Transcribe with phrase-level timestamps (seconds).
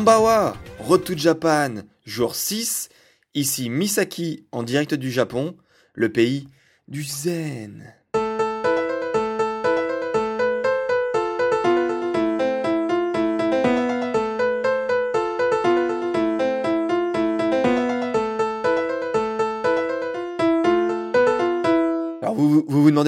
[0.00, 2.88] Kambawa, Road to Japan, jour 6.
[3.34, 5.58] Ici Misaki en direct du Japon,
[5.92, 6.48] le pays
[6.88, 7.94] du zen.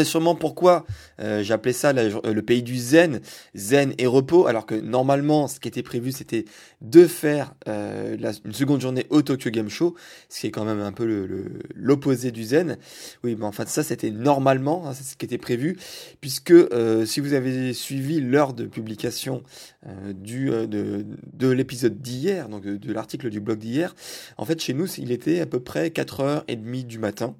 [0.04, 0.84] Sûrement pourquoi
[1.20, 3.20] euh, j'appelais ça le pays du zen,
[3.54, 6.44] zen et repos, alors que normalement, ce qui était prévu, c'était
[6.80, 9.94] de faire euh, une seconde journée au Tokyo Game Show,
[10.28, 11.28] ce qui est quand même un peu
[11.74, 12.78] l'opposé du zen.
[13.24, 15.76] Oui, mais enfin, ça, c'était normalement, hein, c'est ce qui était prévu,
[16.20, 19.42] puisque euh, si vous avez suivi l'heure de publication
[19.84, 23.94] de l'épisode d'hier, donc de, de l'article du blog d'hier,
[24.36, 27.34] en fait, chez nous, il était à peu près 4h30 du matin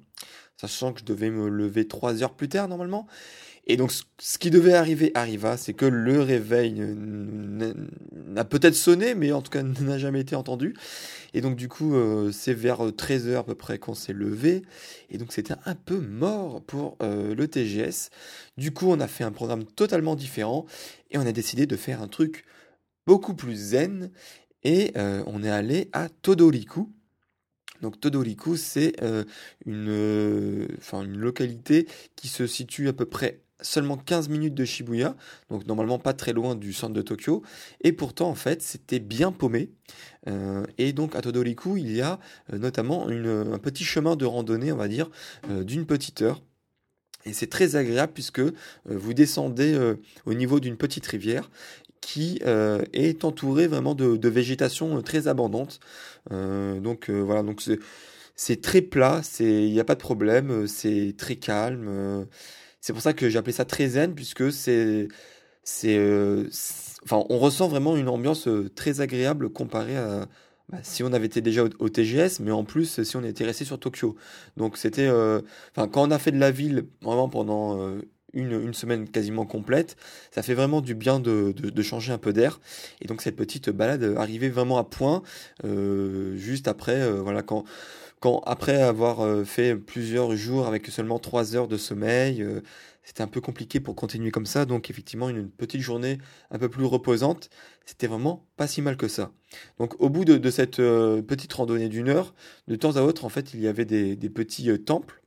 [0.67, 3.07] sachant que je devais me lever trois heures plus tard normalement.
[3.65, 6.83] Et donc, ce qui devait arriver arriva, c'est que le réveil
[8.11, 10.75] n'a peut-être sonné, mais en tout cas n'a jamais été entendu.
[11.33, 14.63] Et donc, du coup, euh, c'est vers 13h euh, à peu près qu'on s'est levé.
[15.09, 18.09] Et donc, c'était un peu mort pour euh, le TGS.
[18.57, 20.65] Du coup, on a fait un programme totalement différent
[21.11, 22.43] et on a décidé de faire un truc
[23.07, 24.11] beaucoup plus zen.
[24.65, 26.89] Et on est allé à Todoriku
[27.83, 29.25] donc Todoriku, c'est euh,
[29.65, 31.85] une, euh, une localité
[32.15, 35.15] qui se situe à peu près seulement 15 minutes de Shibuya,
[35.49, 37.43] donc normalement pas très loin du centre de Tokyo,
[37.81, 39.69] et pourtant en fait c'était bien paumé.
[40.27, 42.19] Euh, et donc à Todoriku, il y a
[42.51, 45.09] notamment un petit chemin de randonnée, on va dire,
[45.49, 46.41] d'une petite heure.
[47.25, 48.41] Et c'est très agréable puisque
[48.85, 49.95] vous descendez
[50.25, 51.49] au niveau d'une petite rivière
[52.03, 55.79] qui euh, est entouré vraiment de, végétation euh, très abondante.
[56.31, 57.63] Euh, donc voilà, donc
[58.35, 62.27] c'est très plat, il n'y a pas de problème, c'est très calme.
[62.81, 65.07] c'est pour ça que j'ai appelé ça très zen puisque c'est
[65.63, 65.97] c'est
[67.03, 70.27] enfin on ressent vraiment une ambiance très agréable comparée à
[70.69, 73.65] bah, si on avait été déjà au, TGS, mais en plus si on était resté
[73.65, 74.15] sur Tokyo.
[74.57, 77.97] Donc c'était, enfin quand on a fait de la ville vraiment pendant
[78.33, 79.95] une, semaine quasiment complète.
[80.31, 82.59] Ça fait vraiment du bien de, changer un peu d'air.
[83.01, 85.23] Et donc cette petite balade arrivait vraiment à point,
[85.63, 87.63] euh, juste après, euh, voilà, quand,
[88.19, 92.45] quand après avoir euh, fait plusieurs jours avec seulement trois heures de sommeil,
[93.03, 94.65] c'était un peu compliqué pour continuer comme ça.
[94.65, 96.17] Donc effectivement, une, petite journée
[96.51, 97.49] un peu plus reposante,
[97.85, 99.31] c'était vraiment pas si mal que ça.
[99.77, 102.33] Donc au bout de, cette petite randonnée d'une heure,
[102.67, 105.22] de temps à autre, en fait, il y avait des, des petits temples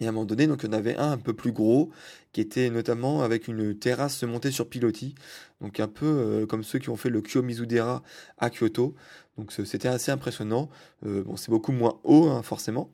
[0.00, 1.90] et à un moment donné, donc, il y en avait un un peu plus gros,
[2.34, 5.14] qui était notamment avec une terrasse montée sur pilotis,
[5.60, 8.02] donc un peu euh, comme ceux qui ont fait le Kiyomizu-dera
[8.38, 8.94] à Kyoto.
[9.38, 10.68] Donc c'était assez impressionnant.
[11.06, 12.90] Euh, bon, c'est beaucoup moins haut, hein, forcément.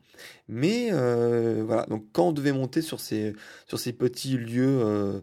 [0.47, 3.33] Mais euh, voilà, donc quand on devait monter sur ces,
[3.67, 5.21] sur ces petits lieux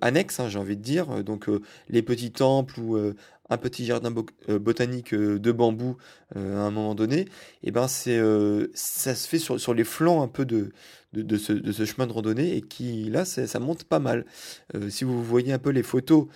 [0.00, 1.48] annexes, hein, j'ai envie de dire, donc
[1.88, 4.12] les petits temples ou un petit jardin
[4.48, 5.96] botanique de bambou
[6.34, 7.28] à un moment donné, et
[7.64, 8.20] eh ben c'est
[8.74, 10.70] ça se fait sur, sur les flancs un peu de,
[11.12, 14.26] de, ce, chemin de randonnée et qui, là, ça monte pas mal.
[14.74, 16.26] Euh, si vous voyez un peu les photos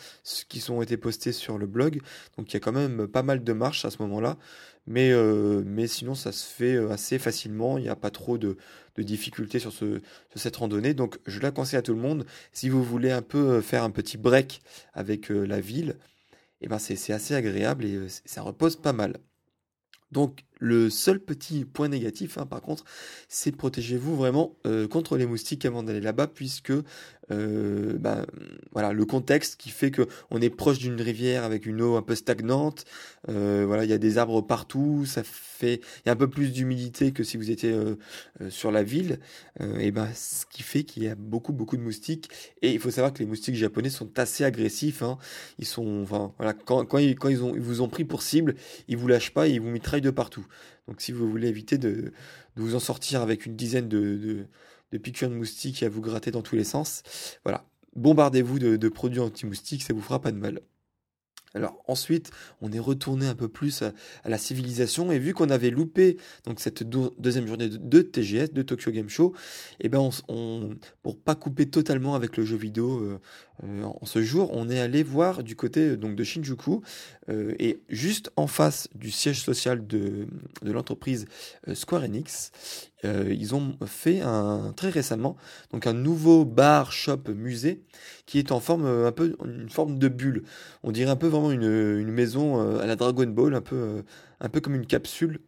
[0.49, 2.01] qui sont été postées sur le blog,
[2.37, 4.37] donc il y a quand même pas mal de marches à ce moment-là,
[4.87, 8.39] mais, euh, mais sinon ça se fait euh, assez facilement, il n'y a pas trop
[8.39, 8.57] de,
[8.99, 10.01] difficultés sur, ce,
[10.37, 12.25] cette randonnée, donc je la conseille à tout le monde.
[12.53, 14.61] Si vous voulez un peu faire un petit break
[14.93, 15.97] avec la ville,
[16.61, 19.19] et eh ben c'est assez agréable et ça repose pas mal.
[20.13, 22.85] Donc le seul petit point négatif, hein, par contre,
[23.29, 26.73] c'est protégez-vous vraiment euh, contre les moustiques avant d'aller là-bas, puisque
[27.31, 28.27] euh, bah,
[28.73, 32.03] voilà le contexte qui fait que on est proche d'une rivière avec une eau un
[32.03, 32.85] peu stagnante.
[33.29, 36.29] Euh, voilà, il y a des arbres partout, ça fait il y a un peu
[36.29, 37.75] plus d'humidité que si vous étiez
[38.51, 39.21] sur la ville,
[39.79, 42.31] et ben ce qui fait qu'il y a beaucoup beaucoup de moustiques.
[42.63, 45.03] Et il faut savoir que les moustiques japonais sont assez agressifs.
[45.03, 45.19] Hein.
[45.59, 48.55] Ils sont, enfin voilà, quand, ils vous ont pris pour cible,
[48.89, 50.44] ils vous lâchent pas, et ils vous mitraillent de partout.
[50.89, 52.13] Donc si vous voulez éviter de,
[52.57, 54.47] vous en sortir avec une dizaine de,
[54.93, 57.03] de, piqûres de moustiques à vous gratter dans tous les sens,
[57.45, 60.61] voilà, bombardez-vous de, produits anti-moustiques, ça vous fera pas de mal.
[61.57, 63.93] Alors ensuite, on est retourné un peu plus à,
[64.25, 68.91] la civilisation et vu qu'on avait loupé donc cette deuxième journée de, TGS, de Tokyo
[68.91, 69.35] Game Show,
[69.79, 70.71] et eh ben on,
[71.03, 73.21] pour pas couper totalement avec le jeu vidéo euh,
[73.63, 76.81] en ce jour, on est allé voir du côté donc de Shinjuku
[77.31, 80.27] et juste en face du siège social de,
[80.63, 81.27] l'entreprise
[81.73, 82.51] Square Enix,
[83.05, 85.37] euh, ils ont fait un, très récemment
[85.73, 87.83] donc un nouveau bar shop musée
[88.25, 90.45] qui est en forme euh, un peu une forme de bulle.
[90.83, 94.05] On dirait un peu vraiment une, maison euh, à la Dragon Ball, un peu
[94.41, 95.41] un peu comme une capsule.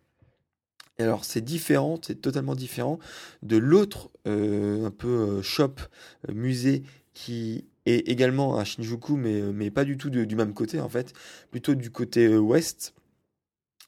[0.99, 2.99] Et alors c'est différent, c'est totalement différent
[3.43, 5.75] de l'autre un peu shop
[6.33, 6.83] musée
[7.13, 11.13] qui est également à Shinjuku mais mais pas du tout du même côté en fait,
[11.51, 12.95] plutôt du côté ouest.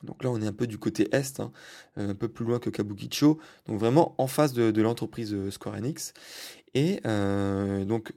[0.03, 1.53] Donc là, on est un peu du côté est, hein,
[1.99, 5.77] euh, un peu plus loin que Kabukicho, donc vraiment en face de, l'entreprise euh, Square
[5.77, 6.13] Enix.
[6.75, 8.13] Et euh, donc,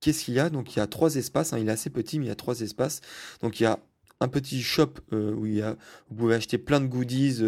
[0.00, 0.50] qu'est-ce qu'il y a?
[0.50, 2.36] Donc il y a trois espaces, hein, il est assez petit, mais il y a
[2.36, 3.00] trois espaces.
[3.42, 3.78] Donc il y a
[4.20, 5.76] un petit shop où il y a,
[6.10, 7.42] vous pouvez acheter plein de goodies,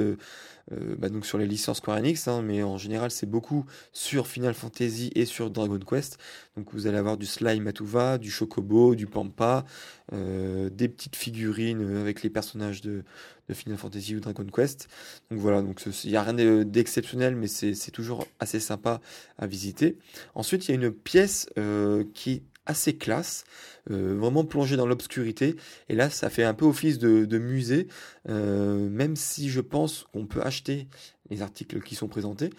[0.72, 4.26] euh, bah, donc sur les licences Square Enix, hein, mais en général c'est beaucoup sur
[4.26, 6.18] Final Fantasy et sur Dragon Quest.
[6.56, 9.64] Donc vous allez avoir du Slime Matuva, du Chocobo, du Pampa,
[10.12, 13.02] euh, des petites figurines avec les personnages de,
[13.48, 14.88] de, Final Fantasy ou Dragon Quest.
[15.30, 19.00] Donc voilà, donc il n'y a rien d'exceptionnel, mais c'est toujours assez sympa
[19.38, 19.98] à visiter.
[20.34, 23.44] Ensuite il y a une pièce euh, qui assez classe,
[23.90, 25.56] euh, vraiment plongé dans l'obscurité.
[25.88, 27.88] Et là, ça fait un peu office de, musée,
[28.28, 30.88] euh, même si je pense qu'on peut acheter
[31.28, 32.50] les articles qui sont présentés.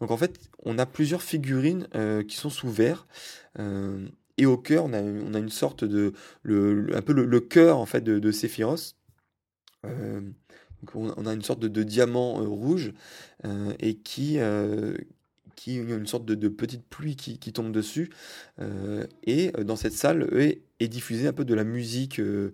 [0.00, 3.06] Donc en fait, on a plusieurs figurines euh, qui sont sous verre.
[4.36, 6.12] et au cœur, on a, une sorte de,
[6.42, 8.32] le, un peu le, cœur en fait de, de
[10.94, 12.92] on, a une sorte de diamant rouge
[13.80, 14.38] et qui,
[15.60, 18.08] qui une sorte de, petite pluie qui, tombe dessus.
[18.60, 22.52] Euh, et euh, dans cette salle est, est, diffusée un peu de la musique, euh,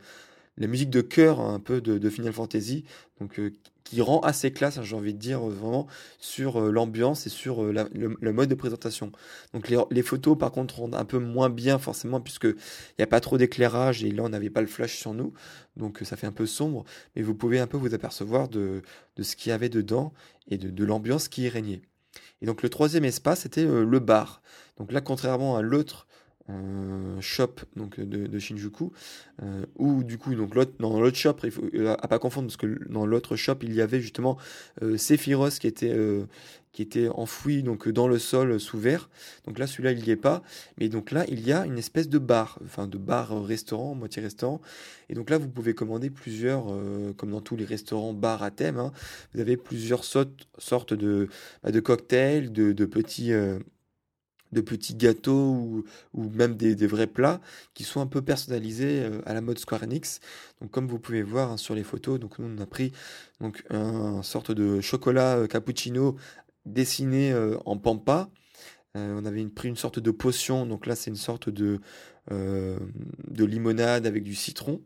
[0.59, 2.85] la musique de chœur un peu de, Final Fantasy,
[3.21, 3.41] donc
[3.85, 5.87] qui rend assez classe, hein, j'ai envie de dire vraiment
[6.19, 9.13] sur l'ambiance et sur le, mode de présentation.
[9.55, 13.07] Donc les, photos par contre rendent un peu moins bien forcément puisque il n'y a
[13.07, 15.33] pas trop d'éclairage et là on n'avait pas le flash sur nous,
[15.77, 18.83] donc ça fait un peu sombre, mais vous pouvez un peu vous apercevoir de,
[19.15, 20.13] de ce qu'il y avait dedans
[20.49, 21.83] et de, de l'ambiance qui y régnait.
[22.43, 24.43] Et donc le troisième espace c'était euh, le bar.
[24.79, 26.07] Donc là, contrairement à l'autre
[26.51, 28.93] euh, shop donc de, Shinjuku,
[29.43, 31.65] euh, où du coup donc l'autre dans l'autre shop, il faut
[31.99, 34.37] à pas confondre parce que dans l'autre shop il y avait justement
[34.97, 35.95] Sephiroth qui était
[36.77, 39.09] qui était enfoui donc dans le sol sous verre.
[39.47, 40.43] Donc là, celui-là, il n'y est pas.
[40.79, 44.61] Mais donc là, il y a une espèce de bar, enfin de bar-restaurant, moitié restaurant.
[45.09, 48.51] Et donc là, vous pouvez commander plusieurs, euh, comme dans tous les restaurants bars à
[48.51, 48.93] thème, hein.
[49.33, 51.29] vous avez plusieurs sortes de,
[51.65, 53.33] bah, de cocktails, de, de petits...
[54.53, 55.85] Euh, de petits gâteaux ou,
[56.15, 57.41] ou même des, vrais plats
[57.75, 60.21] qui sont un peu personnalisés euh, à la mode Square Enix.
[60.61, 62.93] Donc comme vous pouvez voir hein, sur les photos, donc nous on a pris
[63.41, 66.17] donc un, sorte de chocolat cappuccino
[66.65, 68.29] dessiné euh, en pampa.
[68.97, 71.81] Euh, on avait pris une sorte de potion, donc là c'est une sorte de,
[72.33, 72.79] euh,
[73.29, 74.81] de limonade avec du citron.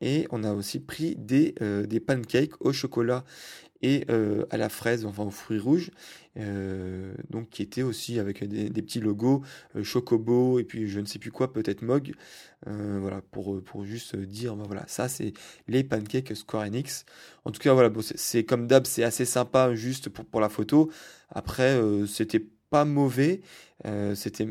[0.00, 1.54] Et on a aussi pris des,
[1.88, 3.24] des pancakes au chocolat
[3.82, 4.06] et
[4.50, 5.90] à la fraise, enfin aux fruits rouges,
[7.30, 9.42] donc qui étaient aussi avec des, petits logos
[9.82, 12.12] Chocobo et puis je ne sais plus quoi, peut-être Mog,
[12.66, 15.32] voilà pour pour juste dire bah, voilà ça c'est
[15.68, 17.04] les pancakes Square Enix.
[17.44, 20.90] En tout cas voilà c'est comme d'hab c'est assez sympa juste pour pour la photo.
[21.30, 23.42] Après c'était pas mauvais,
[24.14, 24.48] c'était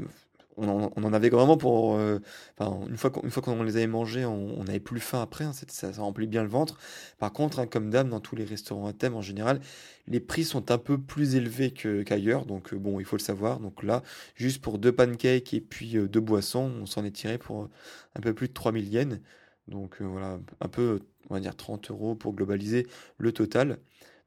[0.58, 1.96] on en, avait vraiment pour.
[1.98, 2.20] Euh,
[2.60, 5.44] une fois qu'on les avait mangés, on, n'avait plus faim après.
[5.44, 6.78] Hein, ça, remplit bien le ventre.
[7.20, 9.60] Par contre, hein, comme d'hab, dans tous les restaurants à thème en général,
[10.08, 12.46] les prix sont un peu plus élevés qu'ailleurs.
[12.46, 13.60] donc, euh, bon, il faut le savoir.
[13.60, 14.04] Donc là,
[14.36, 17.70] juste pour deux pancakes et puis euh, deux boissons, on s'en est tiré pour
[18.16, 19.20] un peu plus de 3000 yens.
[19.68, 23.80] Donc voilà, un peu, on va dire 30 euros pour globaliser le total.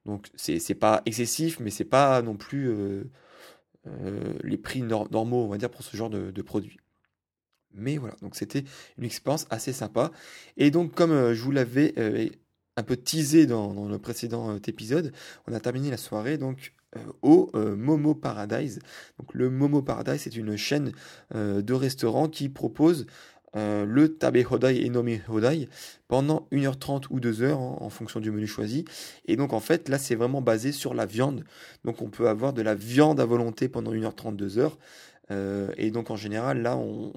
[0.08, 3.04] Donc c'est pas excessif, mais c'est pas non plus euh,
[4.42, 6.78] les prix normaux, on va dire, pour ce genre de, produits.
[7.75, 8.64] Mais voilà, donc c'était
[8.97, 10.11] une expérience assez sympa.
[10.57, 12.28] Et donc, comme euh, je vous l'avais euh,
[12.76, 15.12] un peu teasé dans, le précédent épisode,
[15.47, 16.75] on a terminé la soirée donc
[17.21, 18.78] au Momo Paradise.
[19.18, 20.92] Donc le Momo Paradise, c'est une chaîne
[21.35, 23.07] de restaurants qui propose
[23.57, 25.69] euh, le Tabe Hodai et Nomi Hodai
[26.07, 28.85] pendant 1h30 ou 2h hein, en fonction du menu choisi.
[29.26, 31.45] Et donc en fait là c'est vraiment basé sur la viande.
[31.85, 34.73] Donc on peut avoir de la viande à volonté pendant 1h30, 2h.
[35.31, 37.12] Euh, et donc en général là on,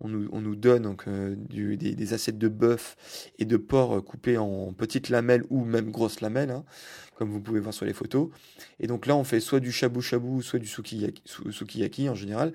[0.00, 2.96] on, nous, donne donc, euh, des, assiettes de bœuf
[3.38, 6.64] et de porc coupés en petites lamelles ou même grosses lamelles, hein,
[7.16, 8.28] comme vous pouvez voir sur les photos.
[8.80, 12.52] Et donc là on fait soit du shabu shabu, soit du sukiyaki en général.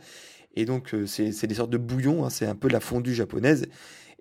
[0.56, 3.68] Et donc, euh, c'est des sortes de bouillons, hein, c'est un peu la fondue japonaise.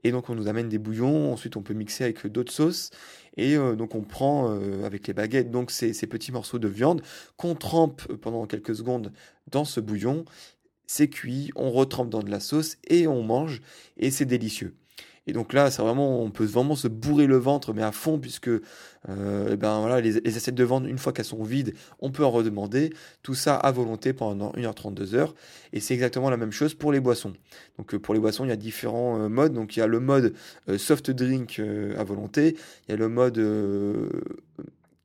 [0.05, 2.91] Et donc on nous amène des bouillons, ensuite on peut mixer avec d'autres sauces.
[3.37, 4.49] Et donc on prend
[4.85, 7.03] avec les baguettes donc ces, ces petits morceaux de viande
[7.37, 9.13] qu'on trempe pendant quelques secondes
[9.51, 10.25] dans ce bouillon.
[10.87, 13.61] C'est cuit, on retrempe dans de la sauce et on mange
[13.97, 14.77] et c'est délicieux.
[15.29, 18.19] Et donc là, c'est vraiment, on peut vraiment se bourrer le ventre, mais à fond,
[18.19, 22.11] puisque euh, eh ben voilà, les, assiettes de vente, une fois qu'elles sont vides, on
[22.11, 22.95] peut en redemander.
[23.23, 25.35] Tout ça à volonté pendant 1h30, 2h.
[25.75, 27.35] Et c'est exactement la même chose pour les boissons.
[27.77, 29.53] Donc euh, pour les boissons, il y a différents euh, modes.
[29.53, 30.33] Donc il y a le mode
[30.79, 31.61] soft drink
[31.99, 32.57] à volonté,
[32.89, 33.39] il y a le mode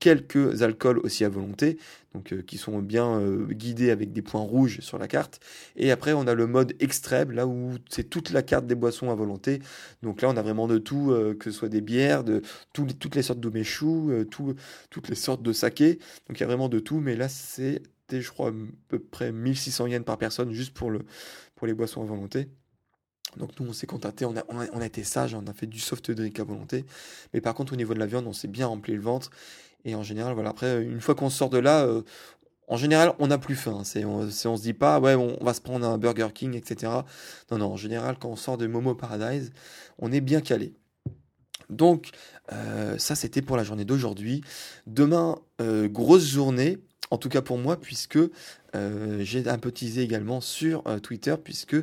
[0.04, 1.78] quelques alcools aussi à volonté,
[2.14, 5.40] donc euh, qui sont bien euh, guidés avec des points rouges sur la carte.
[5.78, 9.12] Et après, on a le mode extrême, là où c'est toute la carte des boissons
[9.12, 9.62] à volonté.
[10.02, 12.42] Donc là, on a vraiment de tout, euh, que ce soit des bières, de
[12.74, 16.00] toutes les sortes d'umeshu, toutes les sortes de saké.
[16.28, 17.82] Donc il y a vraiment de tout, mais là, c'est,
[18.12, 18.54] je crois, à
[18.90, 21.06] peu près 1600 yens par personne juste pour, le,
[21.56, 22.50] pour les boissons à volonté.
[23.38, 25.80] Donc nous, on s'est contenté, on a, on, a, été sage, on a fait du
[25.80, 26.86] soft drink à volonté.
[27.34, 29.32] Mais par contre, au niveau de la viande, on s'est bien rempli le ventre.
[29.86, 32.04] Et en général, voilà, après, une fois qu'on sort de là, euh,
[32.68, 33.82] en général, on n'a plus faim.
[33.84, 36.92] C'est, on, on, se dit pas, ouais, on, va se prendre un Burger King, etc.
[37.52, 39.52] Non, non, en général, quand on sort de Momo Paradise,
[40.00, 40.74] on est bien calé.
[41.70, 42.12] Donc,
[42.52, 44.44] euh, ça, c'était pour la journée d'aujourd'hui.
[44.88, 46.80] Demain, euh, grosse journée
[47.12, 48.18] en tout cas pour moi, puisque
[48.76, 51.76] euh, j'ai un peu teasé également sur euh, Twitter, puisque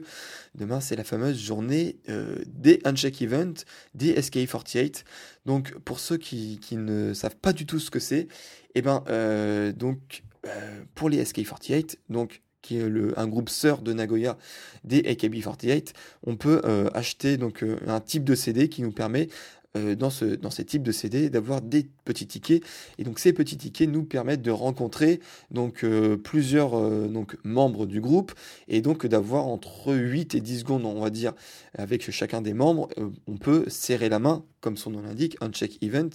[0.55, 3.55] demain c'est la fameuse journée euh, des Uncheck Event,
[3.95, 5.05] des SK48.
[5.47, 8.29] Donc pour ceux qui, ne savent pas du tout ce que c'est, et
[8.77, 9.05] eh ben
[9.77, 10.23] donc
[10.95, 12.85] pour les SK48, donc qui est
[13.17, 14.39] un groupe sœur de Nagoya
[14.85, 15.93] des AKB48,
[16.27, 16.63] on peut
[16.95, 19.29] acheter donc un type de CD qui nous permet
[19.77, 22.61] euh, dans, ce, dans ces types de CD d'avoir des petits tickets.
[22.99, 25.21] Et donc ces petits tickets nous permettent de rencontrer
[25.53, 28.33] donc, euh, plusieurs euh, donc, membres du groupe
[28.67, 31.35] et donc d'avoir entre 8 et 10 secondes, on va dire,
[31.79, 32.89] avec chacun des membres,
[33.29, 36.11] on peut serrer la main, comme son nom l'indique, un check event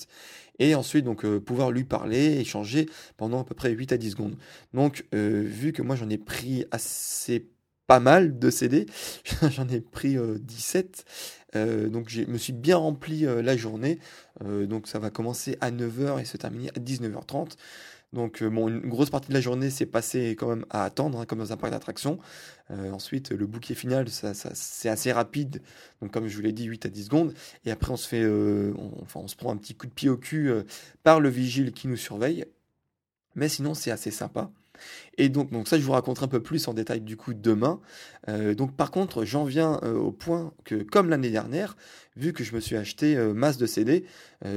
[0.60, 4.36] et ensuite donc pouvoir lui parler, échanger pendant à peu près 8 à 10 secondes.
[4.74, 7.48] Donc vu que moi j'en ai pris assez
[7.88, 8.86] pas mal de CD,
[9.52, 11.06] j'en ai pris 17,
[11.56, 14.00] euh, donc je me suis bien rempli euh, la journée.
[14.44, 17.54] Euh, donc ça va commencer à 9h et se terminer à 19h30.
[18.14, 21.26] Donc bon, une grosse partie de la journée s'est passée quand même à attendre, hein,
[21.26, 22.18] comme dans un parc d'attractions.
[22.70, 25.62] ensuite, le bouquet final, c'est assez rapide.
[26.02, 27.34] Donc comme je vous l'ai dit, 8 à 10 secondes.
[27.66, 30.50] Et après, on se prend un petit coup de pied au cul
[31.04, 32.46] par le vigile qui nous surveille.
[33.34, 34.50] Mais sinon, c'est assez sympa.
[35.18, 37.80] Et donc, donc ça, je vous raconterai un peu plus en détail du coup demain.
[38.28, 41.78] Euh, donc par contre, j'en viens euh, au point que, comme l'année dernière,
[42.16, 44.06] vu que je me suis acheté euh, masse de CD,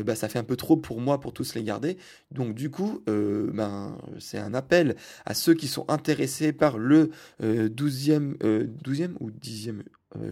[0.05, 1.97] bah, ça fait un peu trop pour moi pour tous les garder.
[2.31, 7.11] Donc du coup, ben, c'est un appel à ceux qui sont intéressés par le
[7.41, 9.83] 12e, 12e ou 10e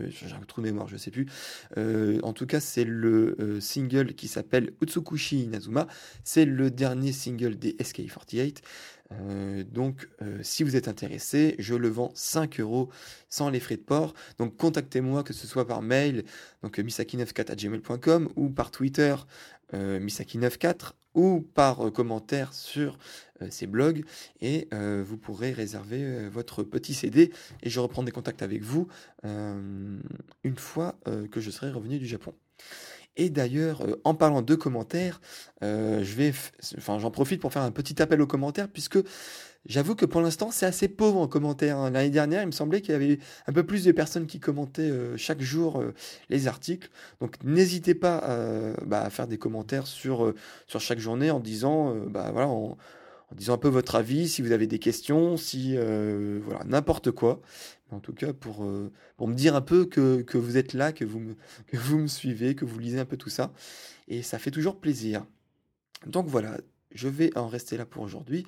[0.09, 1.26] j'ai un trou de mémoire, je sais plus.
[1.76, 5.87] en tout cas, c'est le single qui s'appelle Utsukushi Inazuma.
[6.25, 8.62] C'est le dernier single des SK48.
[9.12, 12.88] Euh, donc, euh, si vous êtes intéressé, je le vends 5 euros
[13.28, 14.14] sans les frais de port.
[14.38, 16.25] Donc, contactez-moi, que ce soit par mail,
[16.62, 19.14] donc misaki94 ou par Twitter,
[19.75, 22.99] euh, misaki94 ou par commentaire sur
[23.49, 24.04] ces blogs
[24.42, 27.32] et vous pourrez réserver votre petit CD
[27.62, 28.87] et je reprends des contacts avec vous
[29.25, 30.99] une fois
[31.30, 32.35] que je serai revenu du Japon.
[33.16, 35.20] Et d'ailleurs, euh, en parlant de commentaires,
[35.62, 36.32] euh, je vais,
[36.76, 38.99] enfin, j'en profite pour faire un petit appel aux commentaires, puisque
[39.68, 41.78] j'avoue que pour l'instant, c'est assez pauvre en commentaires.
[41.78, 41.90] Hein.
[41.90, 44.82] L'année dernière, il me semblait qu'il y avait un peu plus de personnes qui commentaient
[44.82, 45.82] euh, chaque jour
[46.28, 46.90] les articles.
[47.20, 48.23] Donc, n'hésitez pas
[48.85, 50.32] bah, à faire des commentaires sur,
[50.66, 52.76] sur chaque journée en disant, bah, voilà, en,
[53.35, 57.40] disant un peu votre avis, si vous avez des questions, si voilà n'importe quoi
[57.90, 60.92] en tout cas pour, euh, pour me dire un peu que, que, vous êtes là,
[60.92, 63.52] que vous, que vous me suivez, que vous lisez un peu tout ça.
[64.08, 65.25] Et ça fait toujours plaisir.
[66.06, 66.58] Donc voilà,
[66.92, 68.46] je vais en rester là pour aujourd'hui.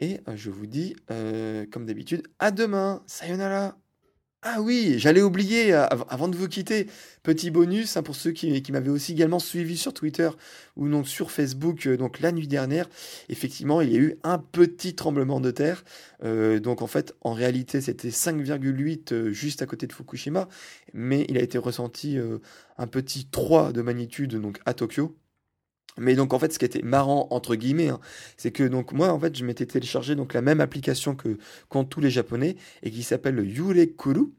[0.00, 3.02] Et euh, je vous dis, euh, comme d'habitude, à demain.
[3.06, 3.76] Sayonara
[4.42, 6.86] ah oui, j'allais oublier avant de vous quitter,
[7.24, 10.30] petit bonus hein, pour ceux qui, m'avaient aussi également suivi sur Twitter
[10.76, 11.88] ou donc sur Facebook.
[11.88, 12.88] donc la nuit dernière,
[13.28, 15.82] effectivement, il y a eu un petit tremblement de terre.
[16.22, 20.48] donc en fait, en réalité, c'était 5,8 juste à côté de Fukushima,
[20.94, 22.16] mais il a été ressenti
[22.78, 25.16] un petit 3 de magnitude donc à Tokyo.
[25.98, 28.00] Mais donc en fait, ce qui était marrant entre guillemets, hein,
[28.36, 31.38] c'est que donc moi en fait, je m'étais téléchargé donc la même application que
[31.68, 34.32] qu'ont tous les Japonais et qui s'appelle Yurekuru.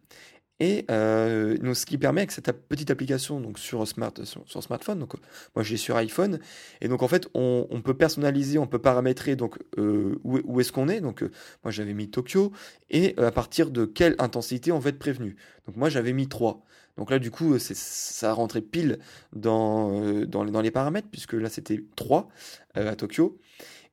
[0.61, 4.99] Et euh, donc, ce qui permet avec cette petite application donc sur, smart, sur, smartphone,
[4.99, 5.13] donc
[5.55, 6.39] moi j'ai sur iPhone,
[6.81, 10.89] et donc en fait on, peut personnaliser, on peut paramétrer donc euh, où, est-ce qu'on
[10.89, 10.99] est.
[10.99, 11.31] Donc euh,
[11.63, 12.51] moi j'avais mis Tokyo
[12.89, 15.37] et à partir de quelle intensité on va être prévenu.
[15.65, 16.61] Donc moi j'avais mis 3.
[16.99, 18.99] Donc là du coup ça rentrait pile
[19.33, 22.29] dans, dans, les paramètres puisque là c'était 3
[22.75, 23.39] à Tokyo.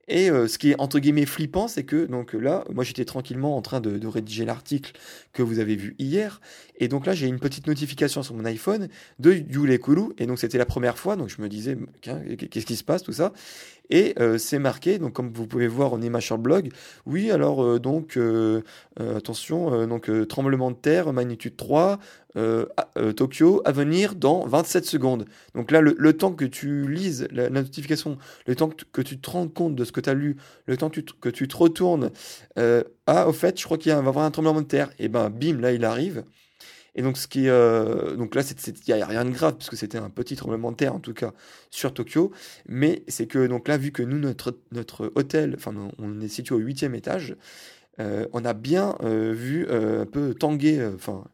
[0.08, 3.56] Et euh, ce qui est entre guillemets flippant, c'est que donc là, moi j'étais tranquillement
[3.56, 4.92] en train de, rédiger l'article
[5.32, 6.40] que vous avez vu hier,
[6.76, 10.38] et donc là j'ai une petite notification sur mon iPhone de Yule Kulu, et donc
[10.38, 13.32] c'était la première fois, donc je me disais qu'est-ce qui se passe tout ça,
[13.90, 16.70] et euh, c'est marqué, donc comme vous pouvez voir en image sur le blog,
[17.04, 18.62] oui alors euh, donc euh,
[18.98, 21.98] attention, donc tremblement de terre magnitude 3,
[23.16, 25.24] Tokyo à venir dans 27 secondes.
[25.54, 29.48] Donc là le, temps que tu lises la, notification, le temps que, tu te rends
[29.48, 32.10] compte de ce que tu as lu, le temps que tu, que tu te retournes,
[33.06, 35.30] ah au fait je crois qu'il va y avoir un tremblement de terre, et ben
[35.30, 36.24] bim là il arrive.
[36.96, 39.98] Et donc, ce qui, euh, donc là, il n'y a rien de grave, puisque c'était
[39.98, 41.34] un petit tremblement de terre, en tout cas,
[41.70, 42.32] sur Tokyo.
[42.66, 46.54] Mais c'est que, donc là, vu que nous, notre, notre hôtel, enfin, on est situé
[46.54, 47.36] au huitième étage,
[48.00, 51.24] euh, on a bien euh, vu un peu tanguer, enfin,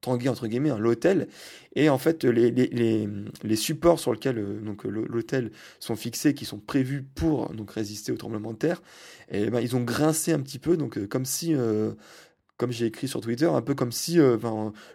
[0.00, 1.28] tanguer entre guillemets, hein, l'hôtel.
[1.76, 3.08] Et en fait, les, les,
[3.42, 4.42] les, supports sur lesquels
[4.84, 8.82] l'hôtel sont fixés, qui sont prévus pour donc résister au tremblement de terre,
[9.30, 11.54] et ben, ils ont grincé un petit peu, donc comme si
[12.56, 14.36] comme j'ai écrit sur Twitter, un peu comme si euh,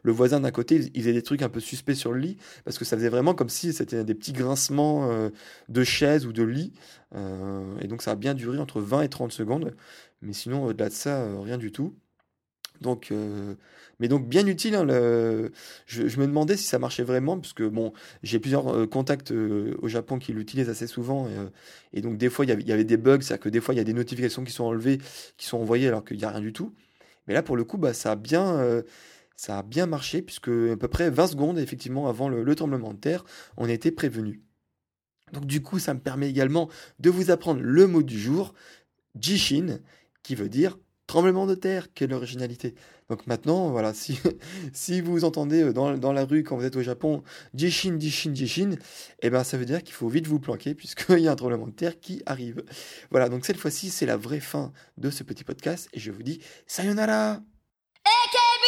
[0.04, 2.78] le voisin d'à côté, il, faisait des trucs un peu suspects sur le lit, parce
[2.78, 5.30] que ça faisait vraiment comme si c'était des petits grincements euh,
[5.68, 6.74] de chaises ou de lit.
[7.16, 9.76] Euh, et donc ça a bien duré entre 20 et 30 secondes.
[10.22, 11.96] Mais sinon, au-delà de ça, rien du tout.
[12.82, 13.14] Donc,
[14.00, 14.76] mais donc bien utile.
[14.76, 14.88] Hein,
[15.86, 17.92] je, me demandais si ça marchait vraiment, parce que bon,
[18.24, 21.28] j'ai plusieurs contacts au Japon qui l'utilisent assez souvent,
[21.94, 23.60] et, donc des fois il y, avait, il y avait des bugs, c'est-à-dire que des
[23.60, 25.00] fois il y a des notifications qui sont enlevées,
[25.38, 26.74] qui sont envoyées alors qu'il n'y a rien du tout.
[27.30, 28.82] Mais là, pour le coup, bah, ça, a bien, euh,
[29.36, 33.00] ça bien marché, puisque à peu près 20 secondes, effectivement, avant le, le tremblement de
[33.00, 33.24] terre,
[33.56, 34.42] on était prévenu.
[35.32, 38.56] Donc du coup, ça me permet également de vous apprendre le mot du jour,
[39.16, 39.78] Jishin,
[40.24, 40.80] qui veut dire
[41.10, 41.88] tremblement de terre.
[41.94, 42.76] Quelle originalité.
[43.10, 44.20] Donc maintenant, voilà, si,
[45.04, 47.24] vous entendez dans, dans la rue quand vous êtes au Japon,
[47.56, 48.76] Jishin, Jishin, Jishin,
[49.22, 51.66] eh ben ça veut dire qu'il faut vite vous planquer puisqu'il y a un tremblement
[51.66, 52.64] de terre qui arrive.
[53.10, 56.22] Voilà, donc cette fois-ci, c'est la vraie fin de ce petit podcast et je vous
[56.22, 57.42] dis sayonara
[58.06, 58.66] AKB